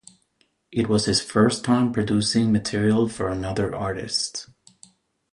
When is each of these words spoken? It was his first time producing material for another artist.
It 0.71 0.89
was 0.89 1.05
his 1.05 1.21
first 1.21 1.63
time 1.63 1.93
producing 1.93 2.51
material 2.51 3.07
for 3.07 3.29
another 3.29 3.75
artist. 3.75 4.47